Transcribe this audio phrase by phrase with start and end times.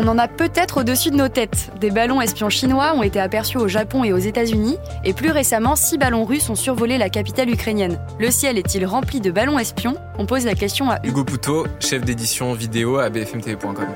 [0.00, 1.72] On en a peut-être au-dessus de nos têtes.
[1.80, 5.74] Des ballons espions chinois ont été aperçus au Japon et aux États-Unis, et plus récemment,
[5.74, 7.98] six ballons russes ont survolé la capitale ukrainienne.
[8.20, 9.96] Le ciel est-il rempli de ballons espions?
[10.16, 13.88] On pose la question à Hugo Poutot, chef d'édition vidéo à bfmtv.com.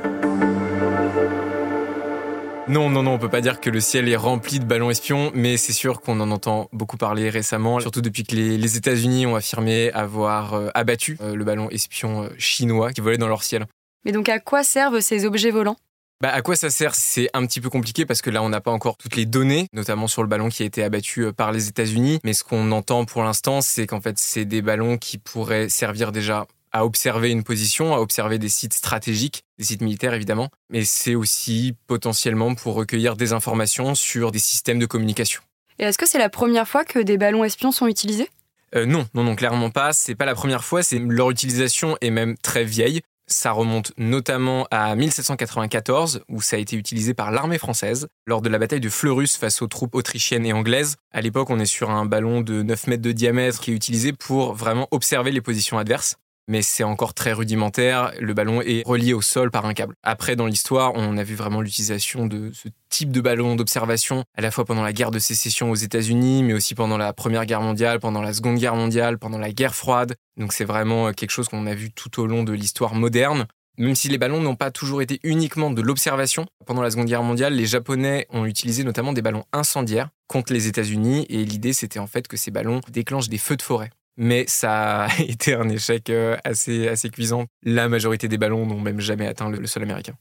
[2.67, 5.31] Non, non, non, on peut pas dire que le ciel est rempli de ballons espions,
[5.35, 9.37] mais c'est sûr qu'on en entend beaucoup parler récemment, surtout depuis que les, États-Unis ont
[9.37, 13.67] affirmé avoir euh, abattu euh, le ballon espion euh, chinois qui volait dans leur ciel.
[14.05, 15.77] Mais donc à quoi servent ces objets volants?
[16.23, 16.95] Bah, à quoi ça sert?
[16.95, 19.67] C'est un petit peu compliqué parce que là, on n'a pas encore toutes les données,
[19.73, 22.21] notamment sur le ballon qui a été abattu euh, par les États-Unis.
[22.23, 26.13] Mais ce qu'on entend pour l'instant, c'est qu'en fait, c'est des ballons qui pourraient servir
[26.13, 30.85] déjà à observer une position, à observer des sites stratégiques, des sites militaires évidemment, mais
[30.85, 35.43] c'est aussi potentiellement pour recueillir des informations sur des systèmes de communication.
[35.79, 38.29] Et est-ce que c'est la première fois que des ballons espions sont utilisés?
[38.75, 39.93] Euh, non, non, non, clairement pas.
[39.93, 40.83] C'est pas la première fois.
[40.83, 43.03] C'est leur utilisation est même très vieille.
[43.33, 48.51] Ça remonte notamment à 1794, où ça a été utilisé par l'armée française lors de
[48.51, 50.97] la bataille de Fleurus face aux troupes autrichiennes et anglaises.
[51.13, 54.13] À l'époque, on est sur un ballon de 9 mètres de diamètre qui est utilisé
[54.13, 56.17] pour vraiment observer les positions adverses
[56.53, 58.13] mais c'est encore très rudimentaire.
[58.21, 59.95] Le ballon est relié au sol par un câble.
[60.03, 64.43] Après, dans l'histoire, on a vu vraiment l'utilisation de ce type de ballon d'observation, à
[64.43, 67.63] la fois pendant la guerre de sécession aux États-Unis, mais aussi pendant la Première Guerre
[67.63, 70.15] mondiale, pendant la Seconde Guerre mondiale, pendant la guerre froide.
[70.37, 73.47] Donc c'est vraiment quelque chose qu'on a vu tout au long de l'histoire moderne.
[73.79, 77.23] Même si les ballons n'ont pas toujours été uniquement de l'observation, pendant la Seconde Guerre
[77.23, 81.99] mondiale, les Japonais ont utilisé notamment des ballons incendiaires contre les États-Unis, et l'idée c'était
[81.99, 85.69] en fait que ces ballons déclenchent des feux de forêt mais ça a été un
[85.69, 87.47] échec euh, assez, assez cuisant.
[87.63, 90.15] La majorité des ballons n'ont même jamais atteint le, sol américain.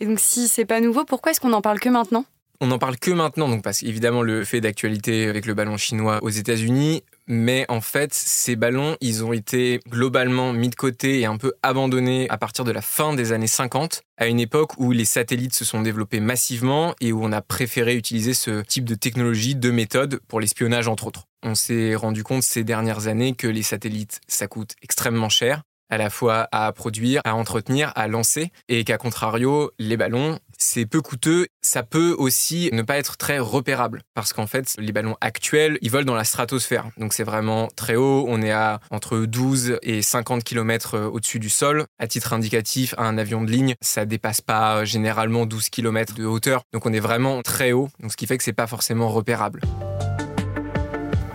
[0.00, 2.24] Et donc si c'est pas nouveau, pourquoi est-ce qu'on en parle que maintenant?
[2.60, 6.18] On n'en parle que maintenant, donc parce qu'évidemment le fait d'actualité avec le ballon chinois
[6.22, 11.26] aux États-Unis, mais en fait ces ballons, ils ont été globalement mis de côté et
[11.26, 14.92] un peu abandonnés à partir de la fin des années 50, à une époque où
[14.92, 18.94] les satellites se sont développés massivement et où on a préféré utiliser ce type de
[18.94, 21.24] technologie, de méthode pour l'espionnage entre autres.
[21.42, 25.98] On s'est rendu compte ces dernières années que les satellites, ça coûte extrêmement cher, à
[25.98, 31.00] la fois à produire, à entretenir, à lancer, et qu'à contrario, les ballons, c'est peu
[31.00, 31.46] coûteux.
[31.62, 35.90] Ça peut aussi ne pas être très repérable, parce qu'en fait, les ballons actuels, ils
[35.90, 36.86] volent dans la stratosphère.
[36.96, 41.50] Donc c'est vraiment très haut, on est à entre 12 et 50 km au-dessus du
[41.50, 41.86] sol.
[41.98, 46.62] À titre indicatif, un avion de ligne, ça dépasse pas généralement 12 km de hauteur.
[46.72, 49.60] Donc on est vraiment très haut, ce qui fait que c'est pas forcément repérable.